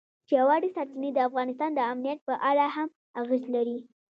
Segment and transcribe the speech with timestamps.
[0.29, 2.89] ژورې سرچینې د افغانستان د امنیت په اړه هم
[3.21, 3.77] اغېز لري.